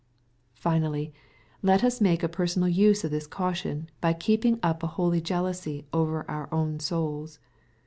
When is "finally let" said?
0.55-1.83